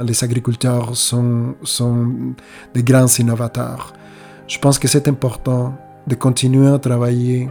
[0.00, 2.34] Les agriculteurs sont, sont
[2.74, 3.92] des grands innovateurs.
[4.48, 7.48] Je pense que c'est important de continuer à travailler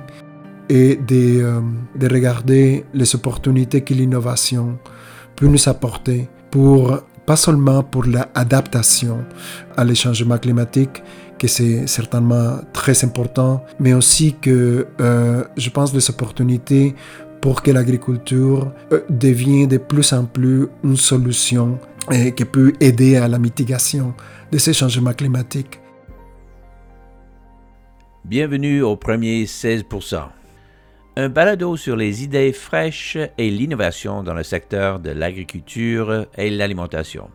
[0.70, 1.62] et de, euh,
[1.96, 4.78] de regarder les opportunités que l'innovation
[5.36, 9.24] peut nous apporter pour pas seulement pour l'adaptation
[9.78, 11.02] à les changements climatiques,
[11.40, 16.96] que c'est certainement très important, mais aussi que euh, je pense des opportunités
[17.42, 21.78] pour que l'agriculture euh, devienne de plus en plus une solution
[22.12, 24.14] et qui peut aider à la mitigation
[24.52, 25.80] de ces changements climatiques.
[28.26, 30.24] Bienvenue au premier 16%.
[31.16, 37.30] Un balado sur les idées fraîches et l'innovation dans le secteur de l'agriculture et l'alimentation.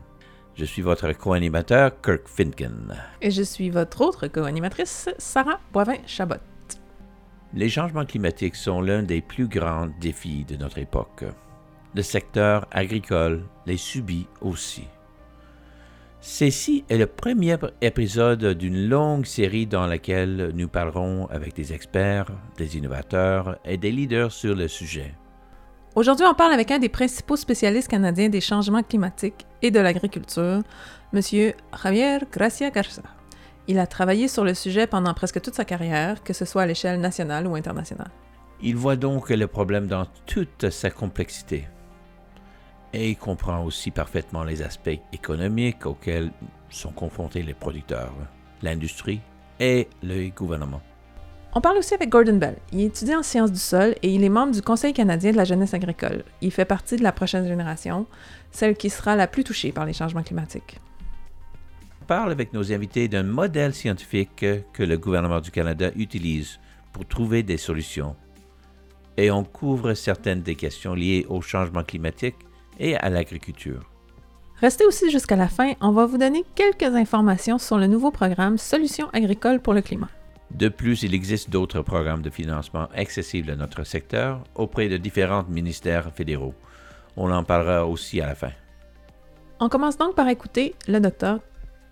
[0.57, 2.97] Je suis votre co-animateur, Kirk Finken.
[3.23, 6.43] Et je suis votre autre co-animatrice, Sarah Boivin-Chabot.
[7.55, 11.25] Les changements climatiques sont l'un des plus grands défis de notre époque.
[11.95, 14.85] Le secteur agricole les subit aussi.
[16.21, 22.27] Ceci est le premier épisode d'une longue série dans laquelle nous parlerons avec des experts,
[22.57, 25.15] des innovateurs et des leaders sur le sujet.
[25.95, 30.63] Aujourd'hui, on parle avec un des principaux spécialistes canadiens des changements climatiques et de l'agriculture,
[31.13, 31.21] M.
[31.83, 33.03] Javier Gracia Garza.
[33.69, 36.67] Il a travaillé sur le sujet pendant presque toute sa carrière, que ce soit à
[36.67, 38.11] l'échelle nationale ou internationale.
[38.61, 41.67] Il voit donc le problème dans toute sa complexité.
[42.93, 46.31] Et il comprend aussi parfaitement les aspects économiques auxquels
[46.71, 48.15] sont confrontés les producteurs,
[48.63, 49.21] l'industrie
[49.61, 50.81] et le gouvernement.
[51.55, 52.57] On parle aussi avec Gordon Bell.
[52.73, 55.45] Il étudie en sciences du sol et il est membre du Conseil canadien de la
[55.45, 56.25] jeunesse agricole.
[56.41, 58.07] Il fait partie de la prochaine génération,
[58.53, 60.79] celle qui sera la plus touchée par les changements climatiques.
[62.03, 66.59] On parle avec nos invités d'un modèle scientifique que le gouvernement du Canada utilise
[66.93, 68.15] pour trouver des solutions.
[69.17, 72.37] Et on couvre certaines des questions liées au changement climatique
[72.79, 73.91] et à l'agriculture.
[74.61, 78.59] Restez aussi jusqu'à la fin, on va vous donner quelques informations sur le nouveau programme
[78.59, 80.09] Solutions agricoles pour le climat.
[80.51, 85.45] De plus, il existe d'autres programmes de financement accessibles à notre secteur auprès de différents
[85.45, 86.55] ministères fédéraux.
[87.17, 88.53] On en parlera aussi à la fin.
[89.61, 91.41] On commence donc par écouter le docteur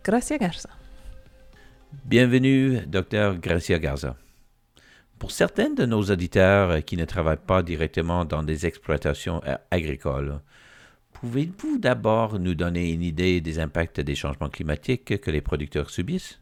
[0.04, 0.70] Gracia Garza.
[2.04, 4.16] Bienvenue, docteur Gracia Garza.
[5.18, 9.40] Pour certains de nos auditeurs qui ne travaillent pas directement dans des exploitations
[9.70, 10.40] agricoles,
[11.20, 16.40] Pouvez-vous d'abord nous donner une idée des impacts des changements climatiques que les producteurs subissent?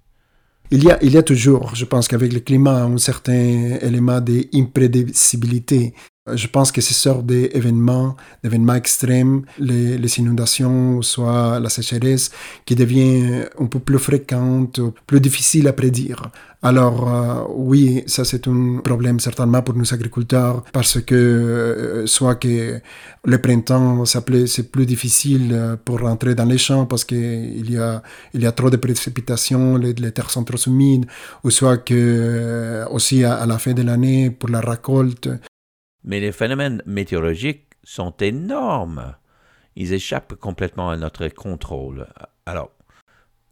[0.70, 3.32] Il y, a, il y a toujours, je pense qu'avec le climat, un certain
[3.80, 5.94] élément d'imprédictibilité.
[6.32, 12.30] Je pense que ces sortes d'événements, d'événements extrêmes, les, les, inondations, soit la sécheresse,
[12.64, 16.30] qui devient un peu plus fréquente, plus difficile à prédire.
[16.64, 22.36] Alors euh, oui, ça c'est un problème certainement pour nos agriculteurs parce que euh, soit
[22.36, 22.80] que
[23.26, 28.02] le printemps c'est plus difficile euh, pour rentrer dans les champs parce qu'il y a
[28.32, 31.04] il y a trop de précipitations, les, terres sont trop humides,
[31.44, 35.28] ou soit que aussi à, à la fin de l'année pour la récolte.
[36.04, 39.14] Mais les phénomènes météorologiques sont énormes.
[39.76, 42.06] Ils échappent complètement à notre contrôle.
[42.46, 42.70] Alors,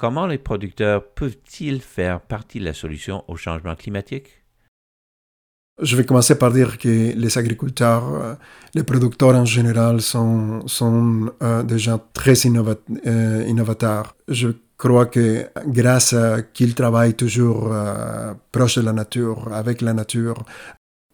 [0.02, 4.42] Comment les producteurs peuvent-ils faire partie de la solution au changement climatique?
[5.80, 8.34] Je vais commencer par dire que les agriculteurs, euh,
[8.74, 10.64] les producteurs en général sont,
[11.40, 14.16] euh, des gens très euh, innovateurs.
[14.26, 17.72] Je crois que grâce à qu'ils travaillent toujours
[18.50, 20.44] proche de la nature, avec la nature,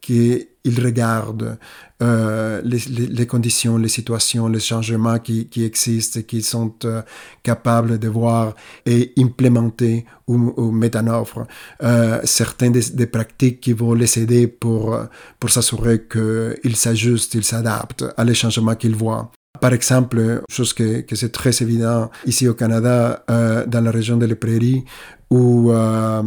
[0.09, 1.59] qu'ils regardent
[2.01, 7.03] euh, les, conditions, les situations, les changements qui, existent, qu'ils sont euh,
[7.43, 8.55] capables de voir
[8.87, 11.45] et implémenter ou, mettre en œuvre
[11.83, 14.97] euh, certaines des, pratiques qui vont les aider pour,
[15.39, 19.31] pour s'assurer qu'ils s'ajustent, ils s'adaptent à les changements qu'ils voient.
[19.59, 24.15] Par exemple, chose que, que c'est très évident ici au Canada, euh, dans la région
[24.15, 24.85] de les Prairies,
[25.29, 26.23] où euh,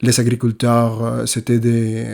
[0.00, 2.06] les agriculteurs, euh, c'était des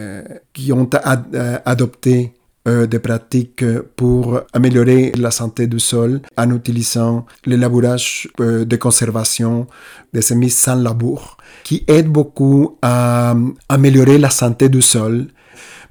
[0.52, 2.32] qui ont ad, adopté
[2.66, 3.64] des pratiques
[3.94, 9.68] pour améliorer la santé du sol en utilisant les labourages de conservation
[10.12, 13.36] des semis sans labour, qui aident beaucoup à
[13.68, 15.28] améliorer la santé du sol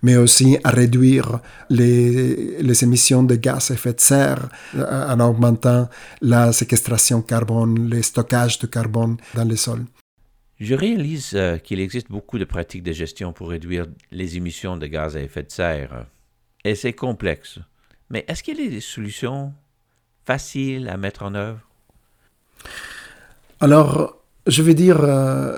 [0.05, 1.39] mais aussi à réduire
[1.69, 5.89] les, les émissions de gaz à effet de serre en augmentant
[6.21, 9.85] la séquestration carbone, le stockage de carbone dans les sols.
[10.59, 14.87] Je réalise euh, qu'il existe beaucoup de pratiques de gestion pour réduire les émissions de
[14.87, 16.05] gaz à effet de serre.
[16.63, 17.59] Et c'est complexe.
[18.09, 19.53] Mais est-ce qu'il y a des solutions
[20.25, 21.59] faciles à mettre en œuvre?
[23.59, 24.17] Alors,
[24.47, 25.57] je vais dire, euh,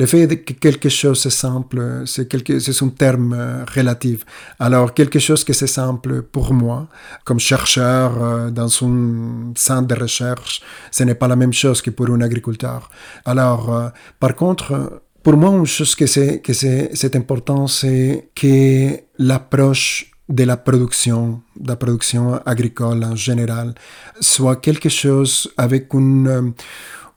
[0.00, 4.24] Le fait que quelque chose est simple, c'est quelque, c'est un terme euh, relatif.
[4.58, 6.88] Alors, quelque chose que c'est simple pour moi,
[7.26, 11.90] comme chercheur euh, dans un centre de recherche, ce n'est pas la même chose que
[11.90, 12.88] pour un agriculteur.
[13.26, 13.88] Alors, euh,
[14.18, 20.12] par contre, pour moi, une chose que c'est, que c'est, c'est important, c'est que l'approche
[20.30, 23.74] de la production, de la production agricole en général,
[24.18, 26.54] soit quelque chose avec une,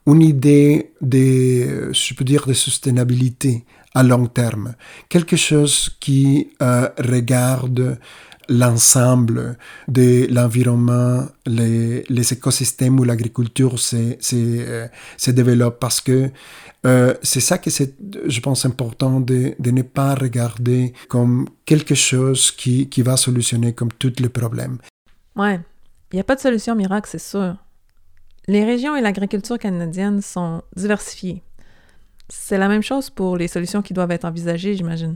[0.05, 4.75] une idée de, je peux dire, de soutenabilité à long terme.
[5.09, 7.99] Quelque chose qui euh, regarde
[8.49, 9.57] l'ensemble
[9.87, 16.29] de l'environnement, les, les, écosystèmes où l'agriculture se, se, euh, se, développe parce que
[16.85, 17.95] euh, c'est ça que c'est,
[18.25, 23.73] je pense, important de, de, ne pas regarder comme quelque chose qui, qui va solutionner
[23.73, 24.77] comme tous les problèmes.
[25.37, 25.61] Ouais,
[26.11, 27.55] il n'y a pas de solution miracle, c'est sûr.
[28.47, 31.41] Les régions et l'agriculture canadienne sont diversifiées.
[32.29, 35.15] C'est la même chose pour les solutions qui doivent être envisagées, j'imagine.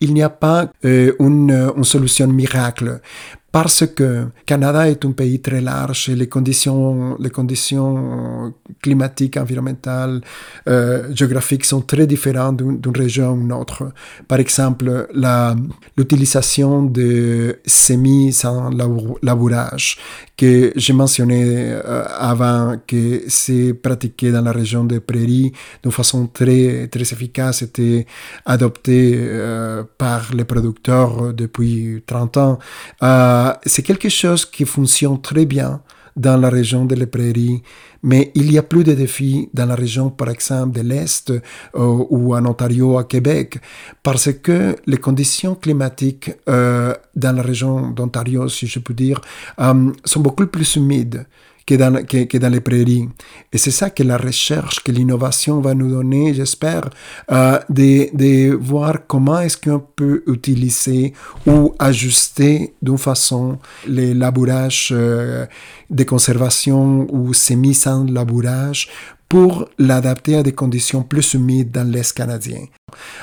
[0.00, 3.00] Il n'y a pas euh, une, une, solution miracle
[3.52, 10.22] parce que Canada est un pays très large et les conditions, les conditions climatiques, environnementales,
[10.68, 13.92] euh, géographiques sont très différentes d'une région à une autre.
[14.26, 15.06] Par exemple,
[15.98, 18.70] l'utilisation de semis sans
[19.22, 19.98] labourage,
[20.36, 25.52] que j'ai mentionné euh, avant, que c'est pratiqué dans la région des prairies
[25.82, 28.06] d'une façon très, très efficace, était
[28.46, 32.58] adopté euh, par les producteurs depuis 30 ans.
[33.02, 35.80] Euh, c'est quelque chose qui fonctionne très bien
[36.16, 37.62] dans la région de les prairies,
[38.02, 41.40] mais il y a plus de défis dans la région, par exemple, de l'Est euh,
[41.74, 43.58] ou en Ontario, à Québec,
[44.02, 49.20] parce que les conditions climatiques euh, dans la région d'Ontario, si je peux dire,
[49.60, 51.24] euh, sont beaucoup plus humides
[51.66, 53.08] que dans, que, que dans les prairies.
[53.52, 56.90] Et c'est ça que la recherche, que l'innovation va nous donner, j'espère,
[57.30, 61.12] euh, de, de voir comment est-ce qu'on peut utiliser
[61.46, 65.46] ou ajuster d'une façon les labourages euh,
[65.90, 68.88] de conservation ou semi sans labourage
[69.32, 72.66] pour l'adapter à des conditions plus humides dans l'Est canadien.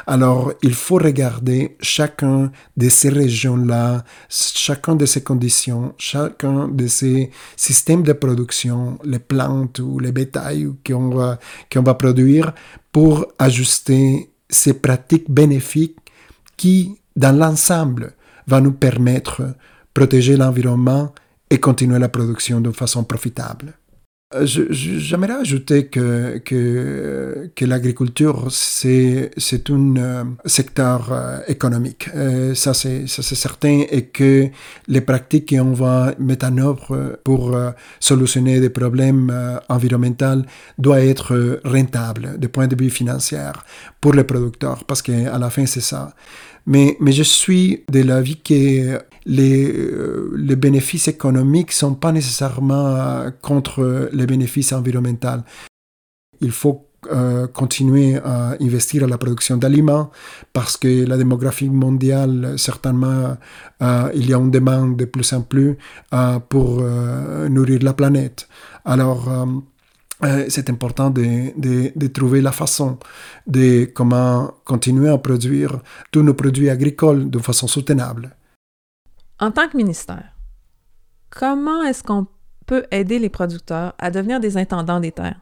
[0.08, 7.30] Alors, il faut regarder chacun de ces régions-là, chacun de ces conditions, chacun de ces
[7.56, 11.38] systèmes de production, les plantes ou les bétails qu'on va,
[11.76, 12.56] va produire
[12.92, 16.00] pour ajuster ces pratiques bénéfiques
[16.58, 18.16] qui, dans l'ensemble,
[18.48, 19.54] va nous permettre de
[19.94, 21.14] protéger l'environnement
[21.52, 23.79] et continuer la production de façon profitable.
[24.36, 32.08] Euh, j'aimerais ajouter que, que, que l'agriculture, c'est, c'est un euh, secteur euh, économique.
[32.54, 33.86] ça, c'est, ça, c'est certain.
[33.90, 34.50] Et que
[34.88, 37.58] les pratiques qu'on va mettre en œuvre pour
[38.00, 40.44] solutionner des problèmes environnementaux
[40.78, 43.40] doivent être rentables du point de vue financier
[44.00, 44.84] pour les producteurs.
[44.86, 46.14] Parce qu'à la fin, c'est ça.
[46.68, 49.00] Mais, mais je suis de l'avis que
[49.30, 55.44] les, euh, les bénéfices économiques ne sont pas nécessairement contre les bénéfices environnementaux.
[56.42, 60.10] Il faut euh, continuer à investir à la production d'aliments
[60.52, 63.38] parce que la démographie mondiale, certainement,
[63.82, 65.78] euh, il y a une demande de plus en plus
[66.50, 66.82] pour
[67.50, 68.48] nourrir la planète.
[68.84, 69.30] Alors,
[70.50, 72.98] c'est important de, de, de, trouver la façon
[73.48, 75.80] de comment continuer à produire
[76.12, 78.36] tous nos produits agricoles de façon soutenable.
[79.40, 80.36] En tant que ministère,
[81.30, 82.28] comment est-ce qu'on
[82.66, 85.40] peut aider les producteurs à devenir des intendants des terres?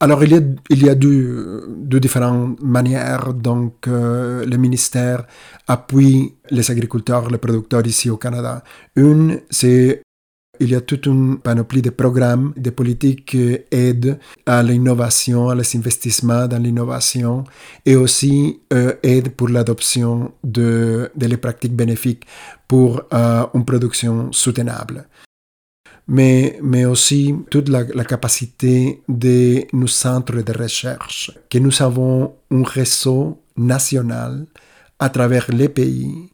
[0.00, 0.40] Alors, il y a,
[0.70, 3.34] il y a deux, deux différentes manières.
[3.34, 5.26] Donc, euh, le ministère
[5.68, 8.64] appuie les agriculteurs, les producteurs ici au Canada.
[8.96, 10.02] Une, c'est
[10.62, 15.56] il y a toute une panoplie de programmes, de politiques qui aident à l'innovation, à
[15.56, 17.42] les investissements dans l'innovation
[17.84, 22.24] et aussi euh, aident pour l'adoption de, de les pratiques bénéfiques
[22.68, 25.08] pour euh, une production soutenable.
[26.06, 32.34] Mais, mais aussi toute la, la, capacité de nos centres de recherche, que nous avons
[32.52, 34.46] un réseau national
[35.00, 36.30] à travers les pays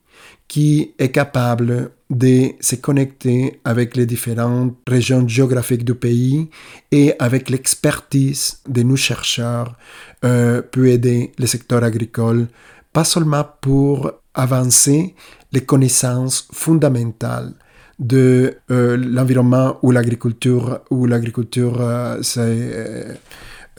[0.48, 6.48] qui est capable de se connecter avec les différentes régions géographiques du pays
[6.90, 9.76] et avec l'expertise de nos chercheurs
[10.24, 12.48] euh, peut aider le secteur agricole,
[12.92, 15.14] pas seulement pour avancer
[15.52, 17.52] les connaissances fondamentales
[17.98, 23.14] de euh, l'environnement où l'agriculture où l'agriculture euh, se, euh,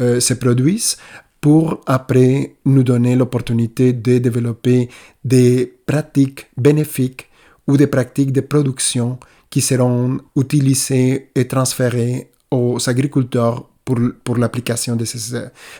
[0.01, 0.97] euh se produise,
[1.41, 4.89] pour après nous donner l'opportunité de développer
[5.23, 7.28] des pratiques bénéfiques
[7.69, 14.95] ou des pratiques de production qui seront utilisées et transférées aux agriculteurs pour, pour l'application
[14.95, 15.35] de ces...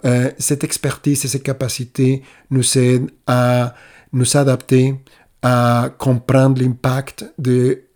[0.05, 3.73] Euh, cette expertise et ces capacités nous aident à
[4.13, 4.95] nous adapter,
[5.41, 7.25] à comprendre l'impact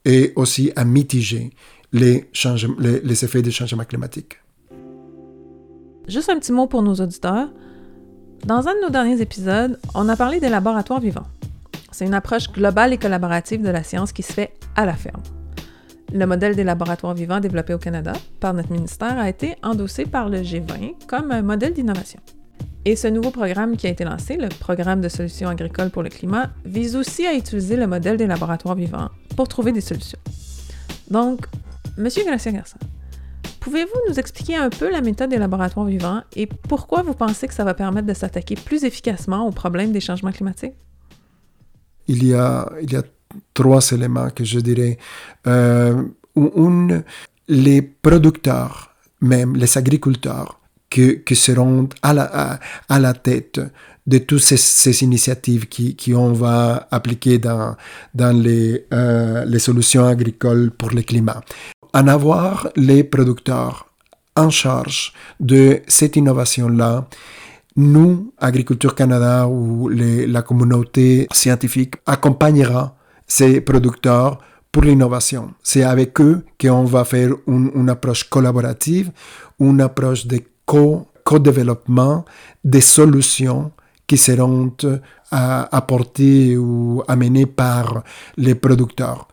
[0.05, 1.51] et aussi à mitiger
[1.91, 2.29] les,
[2.79, 4.39] les, les effets des changements climatiques.
[6.07, 7.49] Juste un petit mot pour nos auditeurs.
[8.45, 11.27] Dans un de nos derniers épisodes, on a parlé des laboratoires vivants.
[11.93, 15.21] C'est une approche globale et collaborative de la science qui se fait à la ferme.
[16.11, 20.27] Le modèle des laboratoires vivants développé au Canada par notre ministère a été endossé par
[20.27, 22.19] le G20 comme un modèle d'innovation.
[22.85, 26.09] Et ce nouveau programme qui a été lancé, le Programme de solutions agricoles pour le
[26.09, 30.19] climat, vise aussi à utiliser le modèle des laboratoires vivants pour trouver des solutions.
[31.09, 31.45] Donc,
[31.97, 32.77] Monsieur Gracia Garça,
[33.59, 37.53] pouvez-vous nous expliquer un peu la méthode des laboratoires vivants et pourquoi vous pensez que
[37.53, 40.73] ça va permettre de s'attaquer plus efficacement aux problèmes des changements climatiques?
[42.07, 43.03] Il y a, il y a
[43.53, 44.97] trois éléments que je dirais.
[45.47, 46.03] Euh,
[47.47, 53.59] les producteurs, même les agriculteurs, qui, qui seront à la, à, la tête
[54.05, 57.75] de toutes ces, initiatives qui, qui, on va appliquer dans,
[58.13, 61.41] dans les, euh, les solutions agricoles pour le climat.
[61.93, 63.87] En avoir les producteurs
[64.35, 67.07] en charge de cette innovation-là,
[67.75, 72.95] nous, Agriculture Canada ou la communauté scientifique accompagnera
[73.27, 74.39] ces producteurs
[74.71, 75.53] pour l'innovation.
[75.63, 79.11] C'est avec eux qu'on va faire une, approche collaborative,
[79.59, 82.25] une approche de co-développement
[82.63, 83.71] des solutions
[84.07, 84.97] qui seront euh,
[85.31, 88.03] apportées ou amenées par
[88.37, 89.27] les producteurs.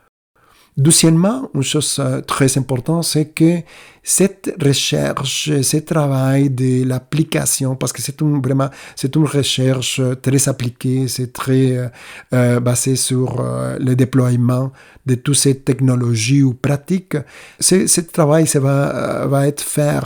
[0.80, 3.60] Deuxièmement, une chose euh, très importante, c'est que
[4.02, 10.48] cette recherche, ce travail de l'application, parce que c'est une, vraiment, c'est une recherche très
[10.48, 11.88] appliquée, c'est très euh,
[12.32, 14.72] euh basé sur euh, le déploiement
[15.04, 17.18] de toutes ces technologies ou pratiques.
[17.58, 20.00] Ce, travail ça va, va être fait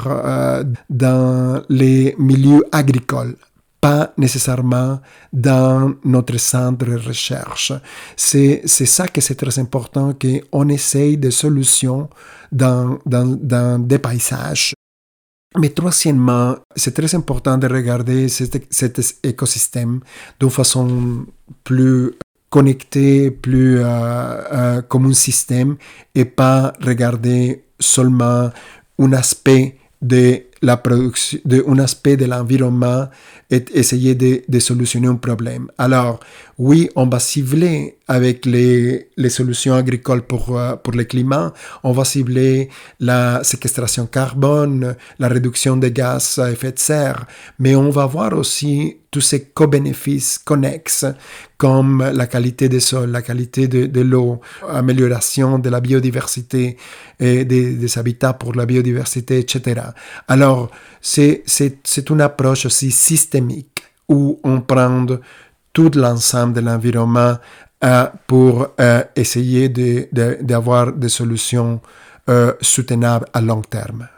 [0.91, 3.37] dans les milieux agricoles
[3.85, 4.99] pas nécessairement
[5.31, 7.71] dans notre centre de recherche.
[8.17, 12.09] C'est, c'est ça que c'est très important, qu'on essaye des solutions
[12.51, 14.73] dans, dans, dans des paysages.
[15.61, 20.01] Mais troisièmement, c'est très important de regarder cet, cet écosystème
[20.41, 21.27] d'une façon
[21.63, 22.13] plus
[22.49, 25.77] connectée, plus euh, euh, comme un système
[26.15, 28.51] et pas regarder seulement
[28.99, 33.09] un aspect de la production, de, un aspect de l'environnement
[33.51, 35.71] et essayer de, de, solutionner un problème.
[35.79, 36.21] Alors,
[36.59, 41.93] oui, on va cibler avec les, les solutions agricoles pour, euh, pour le climat, on
[41.93, 42.69] va cibler
[43.01, 47.27] la séquestration carbone, la réduction des gaz à effet de serre,
[47.59, 51.07] mais on va voir aussi tous ces co-bénéfices connexes
[51.57, 56.77] comme la qualité des sols, la qualité de, de l'eau, amélioration de la biodiversité
[57.21, 59.81] et des, des, habitats pour la biodiversité, etc.
[60.27, 60.54] Alors,
[61.01, 65.07] c'est une approche aussi systémique où on prend
[65.73, 67.37] tout l'ensemble de l'environnement
[67.85, 71.83] euh, pour euh, essayer d'avoir de, des solutions
[72.31, 74.09] euh, soutenables à long terme.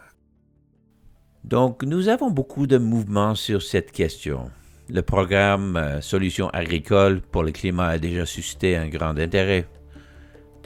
[1.43, 4.51] Donc, nous avons beaucoup de mouvements sur cette question.
[4.89, 9.67] Le programme Solutions agricoles pour le climat a déjà suscité un grand intérêt.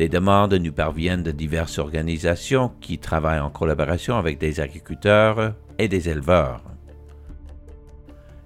[0.01, 5.89] Des demandes nous parviennent de diverses organisations qui travaillent en collaboration avec des agriculteurs et
[5.89, 6.63] des éleveurs.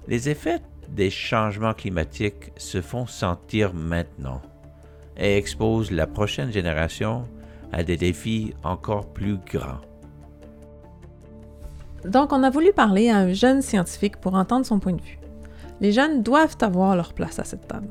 [0.09, 0.59] Les effets
[0.89, 4.43] des changements climatiques se font sentir maintenant
[5.17, 7.29] et exposent la prochaine génération
[7.73, 9.81] à des défis encore plus grands.
[12.05, 15.21] Donc, on a voulu parler à un jeune scientifique pour entendre son point de vue.
[15.81, 17.87] Les jeunes doivent avoir leur place à cette table.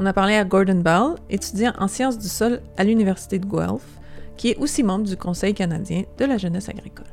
[0.00, 3.98] On a parlé à Gordon Bell, étudiant en sciences du sol à l'Université de Guelph,
[4.36, 7.08] qui est aussi membre du Conseil canadien de la jeunesse agricole.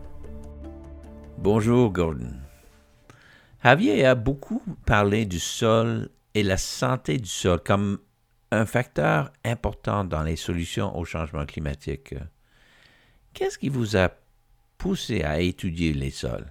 [1.39, 2.35] Bonjour Gordon.
[3.63, 7.97] Javier a beaucoup parlé du sol et la santé du sol comme
[8.51, 12.13] un facteur important dans les solutions au changement climatique.
[13.33, 14.11] Qu'est-ce qui vous a
[14.77, 16.45] poussé à étudier les sols?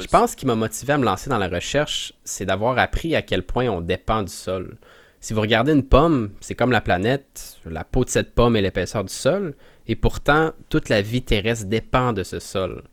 [0.00, 3.20] Je pense qui m'a motivé à me lancer dans la recherche, c'est d'avoir appris à
[3.20, 4.78] quel point on dépend du sol.
[5.20, 8.62] Si vous regardez une pomme, c'est comme la planète, la peau de cette pomme et
[8.62, 9.54] l'épaisseur du sol,
[9.86, 12.84] et pourtant toute la vie terrestre dépend de ce sol.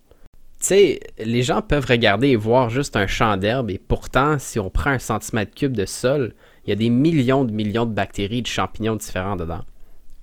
[0.60, 4.60] Tu sais, les gens peuvent regarder et voir juste un champ d'herbe, et pourtant, si
[4.60, 6.34] on prend un centimètre cube de sol,
[6.66, 9.64] il y a des millions de millions de bactéries et de champignons différents dedans.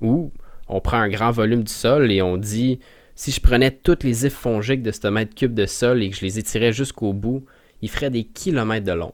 [0.02, 0.30] Ou
[0.68, 2.80] on prend un grand volume du sol et on dit
[3.14, 6.16] si je prenais toutes les ifs fongiques de ce mètre cube de sol et que
[6.16, 7.44] je les étirais jusqu'au bout,
[7.80, 9.12] il ferait des kilomètres de long.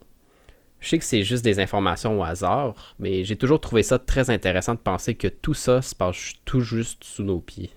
[0.81, 4.31] Je sais que c'est juste des informations au hasard, mais j'ai toujours trouvé ça très
[4.31, 7.71] intéressant de penser que tout ça se passe tout juste sous nos pieds.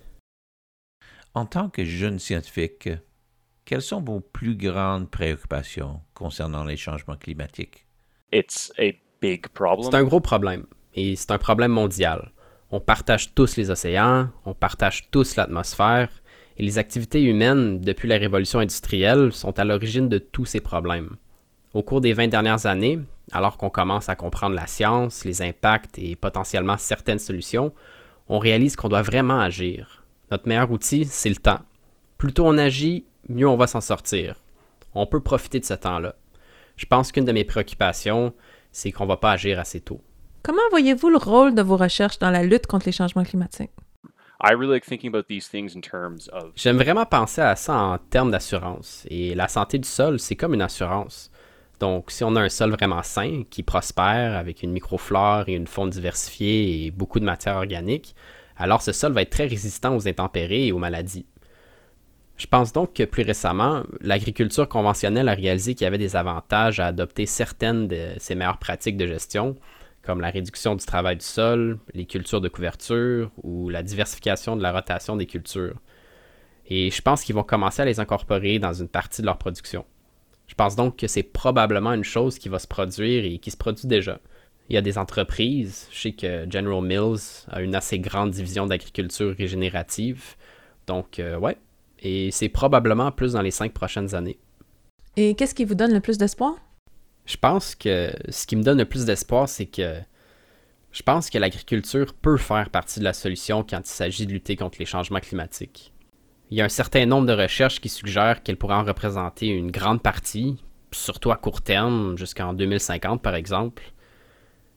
[1.34, 2.90] En tant que jeune scientifique,
[3.66, 7.86] quelles sont vos plus grandes préoccupations concernant les changements climatiques?
[9.92, 12.32] C'est un gros problème, et c'est un problème mondial.
[12.76, 16.10] On partage tous les océans, on partage tous l'atmosphère,
[16.58, 21.18] et les activités humaines, depuis la révolution industrielle, sont à l'origine de tous ces problèmes.
[21.76, 23.00] Au cours des 20 dernières années,
[23.32, 27.74] alors qu'on commence à comprendre la science, les impacts et potentiellement certaines solutions,
[28.28, 30.04] on réalise qu'on doit vraiment agir.
[30.32, 31.62] Notre meilleur outil, c'est le temps.
[32.18, 34.38] Plus tôt on agit, mieux on va s'en sortir.
[34.96, 36.16] On peut profiter de ce temps-là.
[36.76, 38.34] Je pense qu'une de mes préoccupations,
[38.72, 40.02] c'est qu'on ne va pas agir assez tôt.
[40.44, 43.72] Comment voyez-vous le rôle de vos recherches dans la lutte contre les changements climatiques?
[46.56, 49.06] J'aime vraiment penser à ça en termes d'assurance.
[49.10, 51.32] Et la santé du sol, c'est comme une assurance.
[51.80, 55.66] Donc, si on a un sol vraiment sain, qui prospère, avec une microflore et une
[55.66, 58.14] faune diversifiée et beaucoup de matière organique,
[58.58, 61.26] alors ce sol va être très résistant aux intempéries et aux maladies.
[62.36, 66.82] Je pense donc que plus récemment, l'agriculture conventionnelle a réalisé qu'il y avait des avantages
[66.82, 69.56] à adopter certaines de ses meilleures pratiques de gestion,
[70.04, 74.62] comme la réduction du travail du sol, les cultures de couverture ou la diversification de
[74.62, 75.80] la rotation des cultures.
[76.68, 79.86] Et je pense qu'ils vont commencer à les incorporer dans une partie de leur production.
[80.48, 83.58] Je pense donc que c'est probablement une chose qui va se produire et qui se
[83.58, 84.20] produit déjà.
[84.70, 88.66] Il y a des entreprises, je sais que General Mills a une assez grande division
[88.66, 90.36] d'agriculture régénérative.
[90.88, 91.58] Donc, euh, ouais,
[92.00, 94.40] et c'est probablement plus dans les cinq prochaines années.
[95.16, 96.56] Et qu'est-ce qui vous donne le plus d'espoir?
[97.26, 99.96] Je pense que ce qui me donne le plus d'espoir, c'est que
[100.92, 104.56] je pense que l'agriculture peut faire partie de la solution quand il s'agit de lutter
[104.56, 105.92] contre les changements climatiques.
[106.52, 109.72] Il y a un certain nombre de recherches qui suggèrent qu'elle pourrait en représenter une
[109.72, 110.58] grande partie,
[110.92, 113.84] surtout à court terme, jusqu'en 2050 par exemple.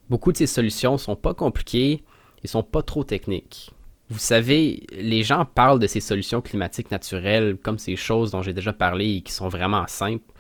[0.09, 2.05] Beaucoup de ces solutions sont pas compliquées
[2.43, 3.73] et sont pas trop techniques.
[4.09, 8.53] Vous savez, les gens parlent de ces solutions climatiques naturelles comme ces choses dont j'ai
[8.53, 10.33] déjà parlé et qui sont vraiment simples.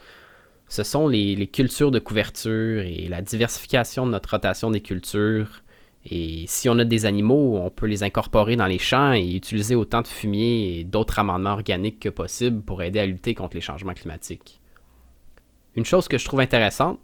[0.68, 5.62] Ce sont les, cultures de couverture et la diversification de notre rotation des cultures.
[6.08, 9.74] Et si on a des animaux, on peut les incorporer dans les champs et utiliser
[9.74, 13.60] autant de fumier et d'autres amendements organiques que possible pour aider à lutter contre les
[13.60, 14.60] changements climatiques.
[15.74, 17.00] Une chose que je trouve intéressante,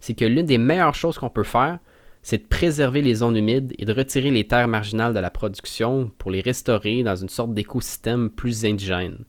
[0.00, 1.78] c'est que l'une des meilleures choses qu'on peut faire,
[2.22, 6.10] c'est de préserver les zones humides et de retirer les terres marginales de la production
[6.18, 9.24] pour les restaurer dans une sorte d'écosystème plus indigène.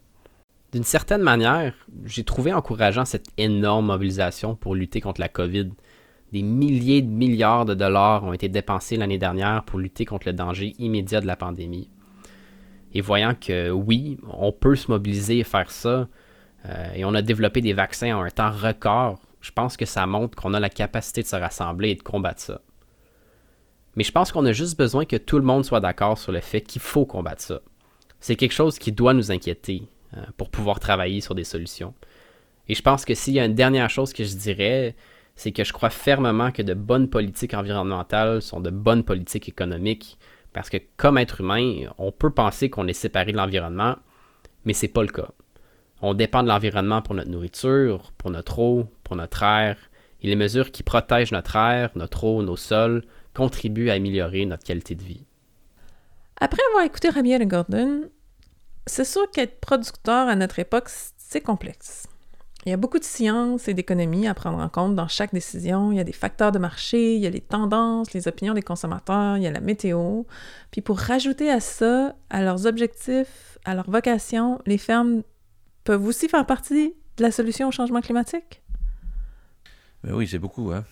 [0.73, 1.73] D'une certaine manière,
[2.06, 5.69] j'ai trouvé encourageant cette énorme mobilisation pour lutter contre la COVID.
[6.34, 10.34] Des milliers de milliards de dollars ont été dépensés l'année dernière pour lutter contre le
[10.34, 11.89] danger immédiat de la pandémie.
[12.93, 16.10] Et voyant que oui, on peut se mobiliser et faire ça,
[16.65, 20.06] euh, et on a développé des vaccins en un temps record, je pense que ça
[20.06, 22.62] montre qu'on a la capacité de se rassembler et de combattre ça.
[23.95, 26.41] Mais je pense qu'on a juste besoin que tout le monde soit d'accord sur le
[26.41, 27.62] fait qu'il faut combattre ça.
[28.19, 29.88] C'est quelque chose qui doit nous inquiéter
[30.38, 31.93] pour pouvoir travailler sur des solutions.
[32.69, 34.95] Et je pense que s'il y a une dernière chose que je dirais,
[35.36, 40.17] c'est que je crois fermement que de bonnes politiques environnementales sont de bonnes politiques économiques,
[40.51, 43.95] parce que comme être humain, on peut penser qu'on est séparé de l'environnement,
[44.65, 45.30] mais c'est pas le cas.
[46.01, 49.77] On dépend de l'environnement pour notre nourriture, pour notre eau, pour notre air,
[50.21, 53.03] et les mesures qui protègent notre air, notre eau, nos sols
[53.34, 55.23] contribue à améliorer notre qualité de vie.
[56.39, 58.10] Après avoir écouté Javier Gordon,
[58.88, 62.08] c'est sûr qu'être producteur à notre époque, c'est complexe.
[62.65, 65.91] Il y a beaucoup de science et d'économie à prendre en compte dans chaque décision.
[65.93, 68.62] Il y a des facteurs de marché, il y a les tendances, les opinions des
[68.62, 70.23] consommateurs, il y a la météo.
[70.71, 75.23] Puis pour rajouter à ça, à leurs objectifs, à leur vocation, les fermes
[75.86, 78.62] peuvent aussi faire partie de la solution au changement climatique?
[80.04, 80.84] Ben oui, c'est beaucoup, hein?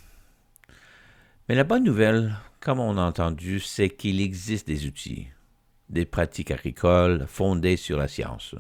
[1.50, 5.28] Mais la bonne nouvelle, comme on a entendu, c'est qu'il existe des outils,
[5.90, 8.56] des pratiques agricoles fondées sur la science,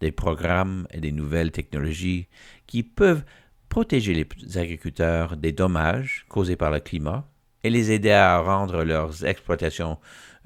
[0.00, 2.28] des programmes et des nouvelles technologies
[2.66, 3.22] qui peuvent
[3.68, 7.28] protéger les agriculteurs des dommages causés par le climat
[7.62, 9.98] et les aider à rendre leurs exploitations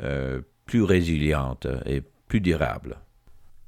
[0.02, 2.98] euh, plus résilientes et plus durables.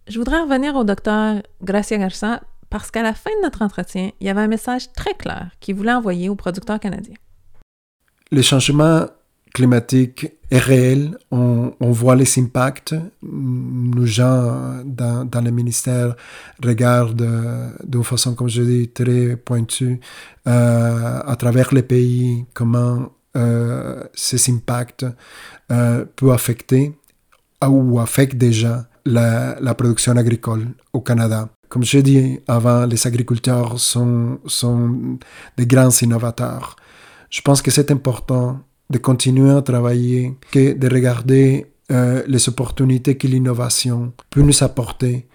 [0.09, 4.27] Je voudrais revenir au docteur Gracia Garza parce qu'à la fin de notre entretien, il
[4.27, 7.17] y avait un message très clair qu'il voulait envoyer aux producteurs canadiens
[8.31, 9.07] le changement
[9.57, 11.17] climatique est réel.
[11.31, 12.95] On, voit les impacts.
[13.23, 16.15] Nos gens dans, le ministère
[16.63, 19.99] regardent euh, d'une façon, comme je dis, très pointue
[20.47, 22.97] euh, à travers les pays comment
[23.37, 25.07] euh, ces impacts
[25.69, 26.93] peuvent affecter
[27.67, 31.49] ou affectent déjà la, production agricole au Canada.
[31.71, 34.39] Comme je dit avant, les agriculteurs sont
[35.57, 36.77] des grands innovateurs.
[37.31, 43.17] Je pense que c'est important de continuer à travailler, que de regarder euh, les opportunités
[43.17, 45.27] que l'innovation peut nous apporter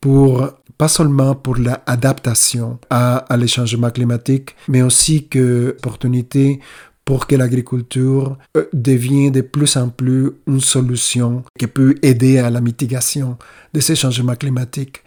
[0.00, 6.60] pour pas seulement pour l'adaptation à, à les changements climatiques, mais aussi que opportunité
[7.04, 12.50] pour que l'agriculture euh, devienne de plus en plus une solution qui peut aider à
[12.50, 13.38] la mitigation
[13.72, 15.02] de ces changements climatiques.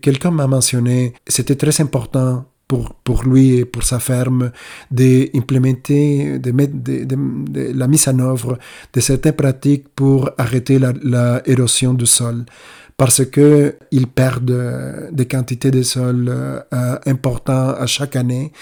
[0.00, 4.50] Quelqu'un m'a mentionné, c'était très important pour, pour lui et pour sa ferme
[4.90, 8.58] d'implémenter de, de, de, la mise en œuvre
[8.92, 12.44] de certaines pratiques pour arrêter l'érosion la du sol.
[12.96, 18.52] Parce que ils perdent des quantités de sol euh, importantes à chaque année.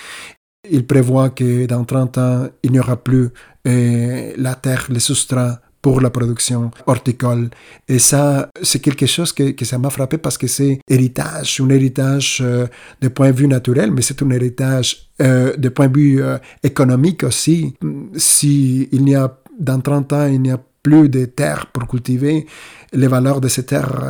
[0.68, 3.28] Il prévoit que dans 30 ans, il n'y aura plus
[3.66, 7.50] euh, la terre, les soustraits pour la production horticole.
[7.88, 12.38] Et ça, c'est quelque chose que, ça m'a frappé parce que c'est héritage, un héritage
[12.40, 12.66] euh,
[13.02, 16.22] de point de vue naturel, mais c'est un héritage euh, de point de vue
[16.62, 17.74] économique aussi.
[18.16, 22.46] Si il y a, dans 30 ans, il n'y a plus de terres pour cultiver,
[22.94, 24.02] les valeurs de ces terres,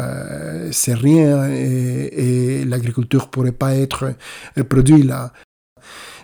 [0.71, 4.15] c'est rien et, et l'agriculture pourrait pas être
[4.69, 5.33] produite là.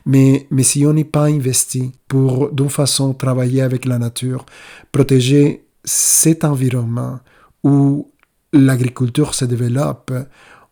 [0.06, 4.46] Mais, si on n'est pas investi pour, d'une façon, travailler avec la nature,
[4.92, 7.20] protéger cet environnement
[7.62, 8.10] où
[8.52, 10.12] l'agriculture se développe,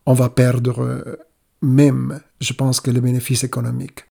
[0.07, 1.17] on va perdre euh,
[1.63, 4.07] même, je pense, que les bénéfices économiques.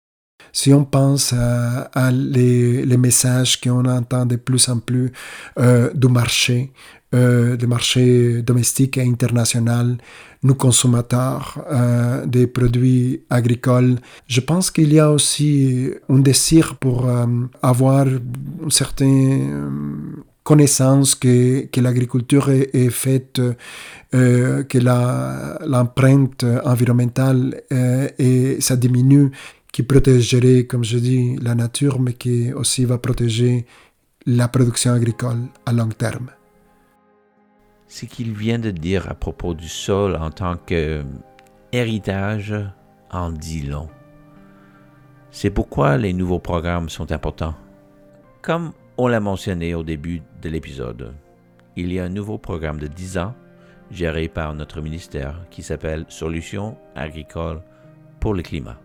[0.52, 5.12] Si on pense à, les, les, messages qu'on entend de plus en plus
[5.60, 6.72] euh, du marché,
[7.14, 9.98] euh, du marché domestique et international,
[10.46, 13.96] nous consommateurs euh, des produits agricoles.
[14.28, 17.26] Je pense qu'il y a aussi un désir pour euh,
[17.62, 23.42] avoir une certaine euh, connaissance que, que l'agriculture est, faite,
[24.14, 27.64] euh, que l'empreinte environnementale
[28.20, 29.32] et ça diminue,
[29.76, 33.66] qui protégerait, comme je dis, la nature, mais qui aussi va protéger
[34.26, 36.30] la production agricole à long terme
[37.88, 41.04] ce qu'il vient de dire à propos du sol en tant que
[41.72, 42.56] héritage
[43.12, 43.90] en dit long.
[45.32, 47.56] C'est pourquoi les nouveaux programmes sont importants.
[48.42, 51.14] Comme on l'a mentionné au début de l'épisode,
[51.76, 53.36] il y a un nouveau programme de 10 ans
[53.92, 57.62] géré par notre ministère qui s'appelle Solutions agricoles
[58.20, 58.80] pour le climat.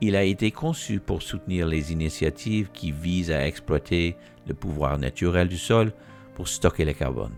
[0.00, 5.48] Il a été conçu pour soutenir les initiatives qui visent à exploiter le pouvoir naturel
[5.48, 5.92] du sol
[6.34, 7.32] pour stocker le carbone.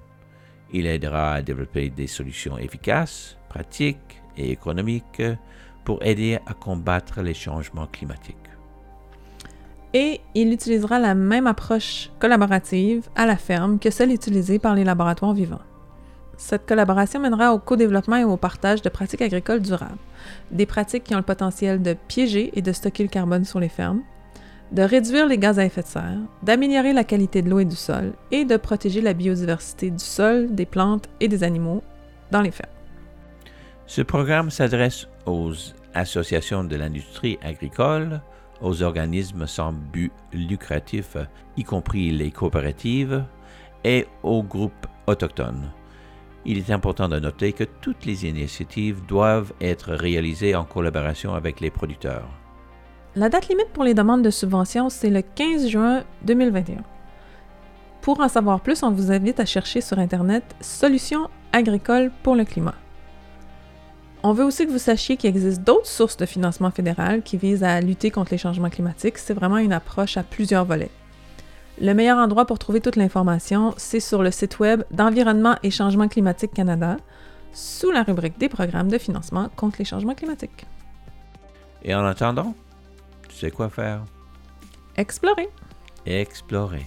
[0.72, 5.22] Il aidera à développer des solutions efficaces, pratiques et économiques
[5.84, 8.36] pour aider à combattre les changements climatiques.
[9.94, 14.84] Et il utilisera la même approche collaborative à la ferme que celle utilisée par les
[14.84, 15.65] laboratoires vivants.
[16.36, 19.98] Cette collaboration mènera au co-développement et au partage de pratiques agricoles durables,
[20.50, 23.70] des pratiques qui ont le potentiel de piéger et de stocker le carbone sur les
[23.70, 24.02] fermes,
[24.72, 27.76] de réduire les gaz à effet de serre, d'améliorer la qualité de l'eau et du
[27.76, 31.82] sol et de protéger la biodiversité du sol, des plantes et des animaux
[32.30, 32.70] dans les fermes.
[33.86, 35.52] Ce programme s'adresse aux
[35.94, 38.20] associations de l'industrie agricole,
[38.60, 41.16] aux organismes sans but lucratif,
[41.56, 43.24] y compris les coopératives,
[43.84, 45.70] et aux groupes autochtones.
[46.48, 51.60] Il est important de noter que toutes les initiatives doivent être réalisées en collaboration avec
[51.60, 52.28] les producteurs.
[53.16, 56.84] La date limite pour les demandes de subventions, c'est le 15 juin 2021.
[58.00, 62.44] Pour en savoir plus, on vous invite à chercher sur Internet Solutions agricoles pour le
[62.44, 62.74] climat.
[64.22, 67.64] On veut aussi que vous sachiez qu'il existe d'autres sources de financement fédéral qui visent
[67.64, 69.18] à lutter contre les changements climatiques.
[69.18, 70.90] C'est vraiment une approche à plusieurs volets.
[71.78, 76.08] Le meilleur endroit pour trouver toute l'information, c'est sur le site web d'Environnement et Changement
[76.08, 76.96] climatique Canada,
[77.52, 80.66] sous la rubrique des programmes de financement contre les changements climatiques.
[81.82, 82.54] Et en attendant,
[83.28, 84.04] tu sais quoi faire?
[84.96, 85.50] Explorer.
[86.06, 86.86] Explorer.